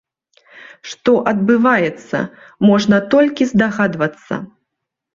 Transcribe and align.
Што 0.93 1.11
адбываецца, 1.33 2.23
можна 2.73 3.03
толькі 3.15 3.51
здагадвацца. 3.55 4.45